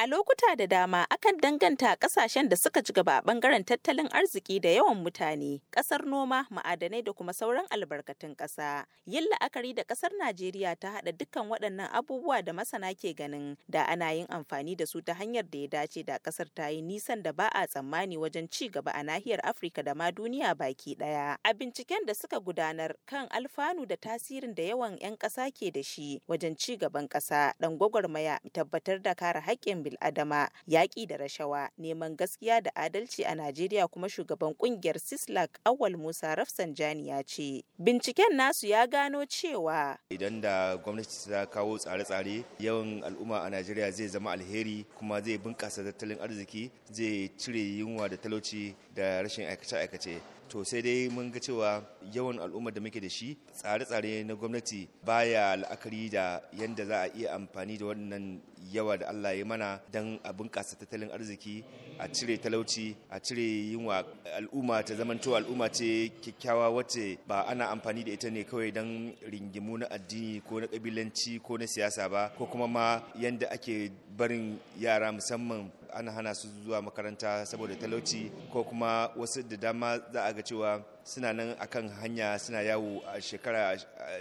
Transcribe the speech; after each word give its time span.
A 0.00 0.06
lokuta 0.08 0.56
da 0.56 0.64
dama 0.66 1.04
akan 1.12 1.36
danganta 1.40 1.92
ƙasashen 1.96 2.48
da 2.48 2.56
suka 2.56 2.80
ci 2.82 2.92
gaba 2.92 3.18
a 3.18 3.22
ɓangaren 3.22 3.64
tattalin 3.64 4.08
arziki 4.08 4.58
da 4.60 4.68
yawan 4.68 5.04
mutane, 5.04 5.60
ƙasar 5.70 6.06
noma, 6.06 6.46
ma'adanai 6.50 7.04
da 7.04 7.12
kuma 7.12 7.32
sauran 7.32 7.66
albarkatun 7.68 8.34
ƙasa. 8.34 8.86
Yin 9.04 9.26
la'akari 9.28 9.74
da 9.74 9.84
ƙasar 9.84 10.08
Najeriya 10.18 10.74
ta 10.80 10.88
haɗa 10.88 11.12
dukkan 11.12 11.48
waɗannan 11.52 11.90
abubuwa 11.92 12.42
da 12.42 12.52
masana 12.52 12.94
ke 12.96 13.12
ganin 13.14 13.58
da 13.68 13.82
ana 13.84 14.10
yin 14.12 14.26
amfani 14.28 14.74
da 14.74 14.86
su 14.86 15.02
ta 15.02 15.12
hanyar 15.12 15.44
da 15.50 15.58
ya 15.58 15.66
dace 15.68 16.02
da 16.02 16.16
ƙasar 16.18 16.48
ta 16.54 16.68
yi 16.68 16.80
nisan 16.80 17.22
da 17.22 17.32
ba 17.32 17.48
a 17.52 17.66
tsammani 17.66 18.16
wajen 18.16 18.48
ci 18.50 18.70
gaba 18.70 18.92
a 18.92 19.02
nahiyar 19.04 19.40
Afirka 19.44 19.84
da 19.84 19.92
ma 19.94 20.10
duniya 20.10 20.54
baki 20.56 20.96
ɗaya. 20.96 21.36
A 21.44 21.52
binciken 21.52 22.06
da 22.06 22.14
suka 22.14 22.40
gudanar 22.40 22.94
kan 23.06 23.28
alfanu 23.28 23.86
da 23.86 23.96
tasirin 23.96 24.54
da 24.54 24.62
yawan 24.62 24.96
'yan 24.98 25.18
ƙasa 25.18 25.52
ke 25.52 25.70
da 25.70 25.82
shi 25.82 26.22
wajen 26.26 26.56
ci 26.56 26.78
gaban 26.78 27.06
ƙasa, 27.06 27.52
ɗan 27.60 27.76
gwagwarmaya 27.76 28.38
tabbatar 28.54 29.02
da 29.02 29.12
kare 29.14 29.40
haƙƙin 29.42 29.89
bil'adama 29.90 30.48
yaƙi 30.68 31.06
da 31.06 31.16
rashawa 31.16 31.68
neman 31.78 32.16
gaskiya 32.16 32.60
da 32.62 32.70
adalci 32.74 33.24
a 33.26 33.34
najeriya 33.34 33.88
kuma 33.88 34.08
shugaban 34.08 34.54
ƙungiyar 34.54 34.98
sislak 34.98 35.58
awal 35.64 35.96
musa 35.96 36.34
rafsanjani 36.34 37.08
ya 37.08 37.22
ce 37.22 37.64
binciken 37.78 38.36
nasu 38.36 38.66
ya 38.66 38.86
gano 38.86 39.26
cewa 39.26 39.98
idan 40.10 40.40
da 40.40 40.76
gwamnati 40.76 41.28
ta 41.30 41.46
kawo 41.46 41.78
tsare-tsare 41.78 42.44
yawan 42.58 43.02
al'umma 43.04 43.42
a 43.42 43.50
najeriya 43.50 43.90
zai 43.92 44.08
zama 44.08 44.30
alheri 44.32 44.86
kuma 44.98 45.20
zai 45.20 45.38
bunƙasa 45.38 45.84
tattalin 45.84 46.18
arziki 46.20 46.70
zai 46.90 47.30
cire 47.36 47.58
yunwa 47.78 48.08
da 48.08 48.16
talauci 48.16 48.74
da 48.94 49.22
rashin 49.22 49.46
aikace-aikace. 49.46 50.20
To 50.50 50.64
sai 50.66 50.80
dai 50.82 51.06
mun 51.14 51.30
ga 51.30 51.38
cewa 51.38 51.70
yawan 52.14 52.38
al'ummar 52.42 52.72
da 52.74 52.80
muke 52.82 52.98
da 53.00 53.08
shi 53.08 53.36
tsare-tsare 53.54 54.24
na 54.26 54.34
gwamnati 54.34 54.88
baya 55.06 55.54
la'akari 55.62 56.10
da 56.10 56.40
yadda 56.58 56.84
za 56.90 56.96
a 57.06 57.08
iya 57.14 57.34
amfani 57.38 57.78
da 57.78 57.86
wannan 57.86 58.40
yawa 58.72 58.96
da 58.98 59.06
Allah 59.08 59.32
ya 59.38 59.44
mana 59.46 59.80
don 59.92 60.18
a 60.24 60.32
bunƙasa 60.32 60.74
tattalin 60.76 61.10
arziki 61.14 61.62
a 61.98 62.08
cire 62.08 62.36
talauci 62.38 62.94
a 63.10 63.20
cire 63.20 63.70
yunwa. 63.72 64.04
Al'umma 64.36 64.82
ta 64.82 64.94
zamanto 64.94 65.36
al'umma 65.36 65.68
ce 65.70 66.10
kyakkyawa 66.20 66.70
wacce 66.74 67.18
ba 67.28 67.46
ana 67.46 67.70
amfani 67.70 68.04
da 68.04 68.12
ita 68.12 68.30
ne 68.30 68.44
kawai 68.44 68.72
don 68.72 69.12
ringimu 69.30 69.78
na 69.78 69.86
addini 69.90 70.40
ko 70.42 70.60
na 70.60 70.66
kabilanci 70.66 71.38
ko 71.42 71.56
na 71.58 71.66
siyasa 71.66 72.08
ba 72.10 72.30
ko 72.36 72.46
kuma 72.46 72.66
ma 72.66 73.02
yadda 73.14 73.46
ake 73.50 73.90
barin 74.20 74.60
yara 74.78 75.08
musamman 75.12 75.70
ana 75.96 76.12
hana 76.12 76.34
su 76.34 76.48
zuwa 76.64 76.82
makaranta 76.82 77.46
saboda 77.46 77.74
talauci 77.74 78.30
ko 78.52 78.64
kuma 78.64 79.08
wasu 79.16 79.42
da 79.42 79.56
dama 79.56 79.98
za 80.12 80.24
a 80.24 80.32
ga 80.32 80.42
cewa 80.42 80.82
suna 81.04 81.32
nan 81.32 81.56
akan 81.58 81.88
hanya 82.04 82.38
suna 82.38 82.60
yawo 82.60 83.00
a 83.08 83.16
shekara 83.20 83.80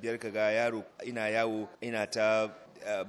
biyar 0.00 0.18
kaga 0.18 0.52
yaro 0.54 0.84
ina 1.04 1.26
yawo 1.28 1.66
ina 1.82 2.06
ta 2.06 2.48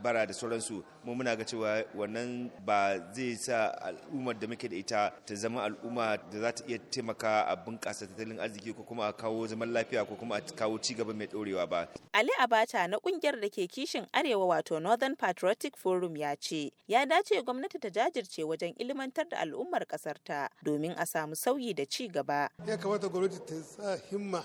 bara 0.03 0.25
da 0.27 0.33
sauransu 0.33 0.83
mu 1.03 1.15
muna 1.15 1.35
ga 1.35 1.43
cewa 1.45 1.83
wannan 1.95 2.49
ba 2.65 2.99
zai 3.13 3.35
sa 3.35 3.71
al'ummar 3.81 4.39
da 4.39 4.47
muke 4.47 4.67
da 4.69 4.75
ita 4.75 5.11
ta 5.25 5.35
zama 5.35 5.63
al'umma 5.63 6.17
da 6.31 6.39
za 6.39 6.51
ta 6.51 6.63
iya 6.67 6.79
taimaka 6.79 7.45
a 7.47 7.55
bunƙasa 7.55 8.07
tattalin 8.07 8.39
arziki 8.39 8.73
ko 8.75 8.83
kuma 8.83 9.07
a 9.07 9.13
kawo 9.13 9.47
zaman 9.47 9.69
lafiya 9.73 10.05
ko 10.07 10.15
kuma 10.15 10.35
a 10.35 10.41
kawo 10.41 10.77
ci 10.81 10.93
gaba 10.93 11.13
mai 11.13 11.27
ɗorewa 11.27 11.67
ba. 11.69 11.87
Ali 12.13 12.29
Abata 12.39 12.87
na 12.87 12.97
ƙungiyar 12.97 13.39
da 13.41 13.49
ke 13.49 13.67
kishin 13.67 14.05
Arewa 14.13 14.45
wato 14.47 14.79
Northern 14.81 15.15
Patriotic 15.15 15.77
Forum 15.77 16.15
ya 16.17 16.35
ce 16.35 16.71
ya 16.87 17.05
dace 17.05 17.41
gwamnati 17.43 17.79
ta 17.79 17.89
jajirce 17.89 18.43
wajen 18.43 18.73
ilmantar 18.79 19.29
da 19.29 19.37
al'ummar 19.37 19.85
ƙasar 19.87 20.17
ta 20.23 20.49
domin 20.63 20.93
a 20.97 21.05
samu 21.05 21.35
sauyi 21.35 21.73
da 21.75 21.85
ci 21.85 22.07
gaba. 22.07 22.49
Ya 22.67 22.77
kamata 22.77 23.07
gwamnati 23.09 23.39
ta 23.45 23.55
sa 23.63 23.97
himma 24.09 24.43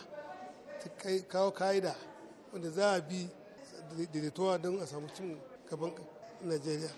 ta 0.80 0.88
kawo 1.28 1.50
ka'ida 1.50 1.94
wanda 2.52 2.70
za 2.70 2.92
a 2.94 3.00
bi 3.00 3.28
daidaituwa 3.94 4.58
don 4.58 4.80
a 4.82 4.86
samu 4.86 5.08
cin 5.14 5.36
gaban 5.70 5.92
najeriya. 6.44 6.90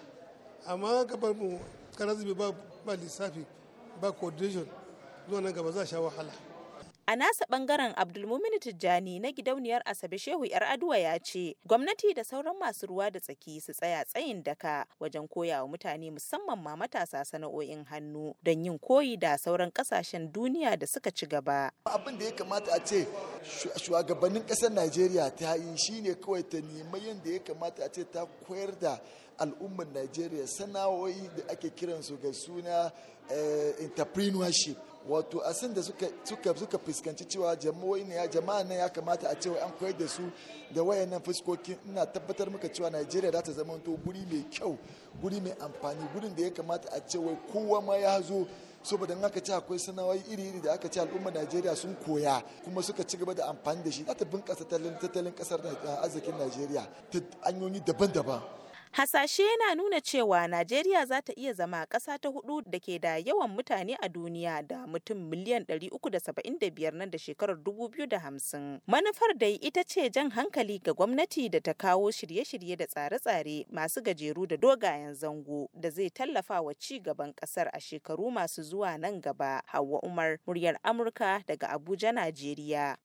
Amma 0.67 1.05
gabar 1.05 1.35
mu 1.35 1.59
karazibi 1.97 2.35
ba 2.35 2.53
ba 2.87 2.95
lissafi 2.97 3.45
ba 4.01 4.13
coordination 4.13 4.67
zuwa 5.29 5.41
nan 5.41 5.53
gaba 5.53 5.71
za 5.73 5.81
a 5.83 5.87
sha 5.87 6.01
wahala. 6.01 6.33
A 7.11 7.17
nasa 7.17 7.45
ɓangaren 7.51 7.95
Abdulmumin 7.97 8.61
Tijjani 8.61 9.19
na 9.21 9.33
gidauniyar 9.33 9.83
Asabe 9.85 10.19
Shehu 10.19 10.45
Yar 10.45 10.63
Aduwa 10.65 10.99
ya 10.99 11.19
ce, 11.19 11.57
gwamnati 11.67 12.15
da 12.15 12.25
sauran 12.25 12.57
masu 12.59 12.87
ruwa 12.87 13.11
da 13.11 13.19
tsaki 13.21 13.61
su 13.61 13.73
tsaya 13.73 14.05
tsayin 14.05 14.43
daka 14.43 14.85
wajen 15.01 15.27
koya 15.29 15.63
wa 15.63 15.69
mutane 15.69 16.11
musamman 16.11 16.61
ma 16.63 16.77
matasa 16.77 17.25
sana'o'in 17.25 17.85
hannu 17.87 18.35
don 18.43 18.65
yin 18.65 18.79
koyi 18.79 19.17
da 19.17 19.39
sauran 19.39 19.71
ƙasashen 19.73 20.31
duniya 20.33 20.77
da 20.79 20.87
suka 20.87 21.11
ci 21.11 21.27
gaba. 21.27 21.71
Abin 21.87 22.19
da 22.19 22.25
ya 22.27 22.33
kamata 22.33 22.73
a 22.75 22.85
ce 22.85 23.07
shugabannin 23.79 24.45
ƙasar 24.47 24.71
Najeriya 24.71 25.35
ta 25.35 25.55
yi 25.55 25.77
shine 25.79 26.15
kawai 26.15 26.43
ta 26.47 26.59
nemi 26.61 27.07
yadda 27.09 27.31
ya 27.33 27.39
kamata 27.39 27.85
a 27.87 27.89
ce 27.89 28.05
ta 28.05 28.27
koyar 28.47 28.79
da 28.79 29.01
al'ummar 29.39 29.87
Najeriya 29.87 30.47
sana'o'i 30.47 31.31
da 31.37 31.53
ake 31.53 31.71
kiransu 31.75 32.21
ga 32.21 32.33
suna 32.35 32.93
entrepreneurship 33.81 34.77
wato 35.09 35.41
a 35.41 35.53
da 35.75 35.83
suka 35.83 36.79
fuskanci 36.79 37.25
cewa 37.25 37.57
jama'o'i 37.57 38.05
ne 38.05 38.15
ya 38.15 38.27
jama'a 38.29 38.63
ne 38.65 38.75
ya 38.77 38.89
kamata 38.89 39.29
a 39.31 39.35
cewa 39.35 39.57
an 39.63 39.73
koyar 39.79 39.97
da 39.99 40.07
su 40.07 40.23
da 40.75 40.83
wayannan 40.83 41.21
fuskokin. 41.23 41.77
Ina 41.89 42.07
tabbatar 42.07 42.51
maka 42.51 42.69
cewa 42.69 42.91
Najeriya 42.91 43.33
za 43.33 43.43
ta 43.43 43.53
zama 43.53 43.79
to 43.79 43.97
guri 44.05 44.21
mai 44.31 44.45
kyau 44.51 44.77
guri 45.23 45.41
mai 45.41 45.53
amfani 45.61 46.07
gurin 46.13 46.35
da 46.37 46.43
ya 46.43 46.51
kamata 46.51 46.89
a 46.93 47.01
cewa 47.01 47.35
kowa 47.53 47.81
ma 47.83 47.97
ya 47.97 48.21
zo. 48.21 48.47
Saboda 48.83 49.13
in 49.15 49.25
aka 49.25 49.41
ce 49.41 49.53
akwai 49.53 49.79
sana'o'i 49.79 50.23
iri-iri 50.31 50.61
da 50.61 50.73
aka 50.75 50.89
ce 50.91 51.01
al'ummar 51.01 51.33
Najeriya 51.33 51.75
sun 51.77 51.97
koya 52.05 52.43
kuma 52.65 52.83
suka 52.83 53.03
ci 53.05 53.17
gaba 53.17 53.35
da 53.35 53.49
amfani 53.49 53.83
da 53.83 53.91
shi 53.91 54.05
za 54.05 54.15
ta 54.15 54.25
bunƙasa 54.25 54.65
tattalin 54.69 55.33
ƙasar 55.35 55.61
arzikin 56.03 56.37
Najeriya 56.39 56.87
ta 57.11 57.19
hanyoyi 57.45 57.81
daban-daban. 57.85 58.43
Hasashe 58.93 59.43
yana 59.43 59.75
nuna 59.75 60.01
cewa 60.01 60.49
Najeriya 60.49 61.07
za 61.07 61.23
ta 61.23 61.33
iya 61.37 61.53
zama 61.53 61.85
ƙasa 61.87 62.19
ta 62.21 62.29
huɗu 62.29 62.63
da 62.71 62.79
ke 62.79 62.99
da 62.99 63.17
yawan 63.17 63.51
mutane 63.51 63.97
a 64.01 64.09
duniya 64.09 64.67
da 64.67 64.87
mutum 64.87 65.29
miliyan 65.31 65.65
375 65.65 66.93
nan 66.95 67.11
da 67.11 67.19
shekarar 67.19 67.57
2050. 67.57 68.81
Manufar 68.87 69.35
dai 69.39 69.55
ita 69.63 69.85
ce 69.85 70.09
jan 70.11 70.31
hankali 70.31 70.79
ga 70.83 70.93
gwamnati 70.95 71.51
da 71.51 71.61
ta 71.61 71.73
kawo 71.75 72.11
shirye-shirye 72.11 72.77
da 72.77 72.87
tsare-tsare 72.87 73.67
masu 73.71 74.01
gajeru 74.03 74.47
da 74.49 74.57
dogayen 74.57 75.15
zango 75.15 75.69
da 75.75 75.91
zai 75.91 76.11
tallafa 76.11 76.61
wa 76.63 76.73
ci 76.75 76.99
gaban 77.01 77.33
ƙasar 77.35 77.69
a 77.73 77.81
shekaru 77.81 78.31
masu 78.31 78.63
zuwa 78.63 78.99
nan 78.99 79.21
gaba. 79.21 79.63
Hauwa 79.67 80.01
Umar, 80.03 80.39
muryar 80.47 80.77
Amurka 80.83 81.43
daga 81.47 81.69
Abuja, 81.69 82.13
Najeriya. 82.13 82.97